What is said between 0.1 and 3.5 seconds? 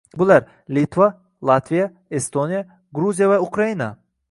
Bular: Litva, Latviya, Estoniya, Gruziya va